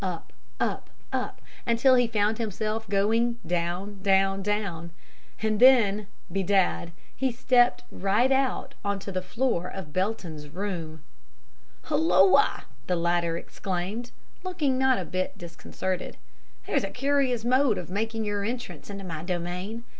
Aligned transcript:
Up, 0.03 0.33
up, 0.59 0.89
up, 1.13 1.39
until 1.63 1.93
he 1.93 2.07
found 2.07 2.39
himself 2.39 2.89
going 2.89 3.37
down, 3.45 3.99
down, 4.01 4.41
down; 4.41 4.89
and 5.43 5.59
then 5.59 6.07
bedad 6.31 6.91
he 7.15 7.31
stepped 7.31 7.83
right 7.91 8.31
out 8.31 8.73
on 8.83 8.97
to 8.97 9.11
the 9.11 9.21
floor 9.21 9.67
of 9.67 9.93
Belton's 9.93 10.49
room. 10.49 11.03
"'Hulloa!' 11.83 12.63
the 12.87 12.95
latter 12.95 13.37
exclaimed, 13.37 14.09
looking 14.43 14.75
not 14.79 14.97
a 14.97 15.05
bit 15.05 15.37
disconcerted, 15.37 16.17
'that's 16.65 16.83
a 16.83 16.89
curious 16.89 17.45
mode 17.45 17.77
of 17.77 17.91
making 17.91 18.25
your 18.25 18.43
entrance 18.43 18.89
into 18.89 19.03
my 19.03 19.23
domain! 19.23 19.83